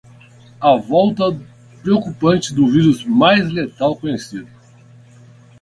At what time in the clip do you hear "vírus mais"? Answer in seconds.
2.67-3.47